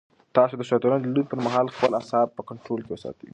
تاسو 0.35 0.53
د 0.57 0.61
شطرنج 0.69 1.01
د 1.03 1.07
لوبې 1.15 1.29
پر 1.31 1.39
مهال 1.45 1.67
خپل 1.75 1.91
اعصاب 1.95 2.27
په 2.33 2.41
کنټرول 2.49 2.81
کې 2.83 2.91
وساتئ. 2.93 3.29